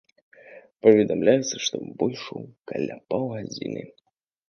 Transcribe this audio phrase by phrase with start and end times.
[0.85, 2.43] Паведамляецца, што бой ішоў
[2.75, 3.89] каля паўгадзіны.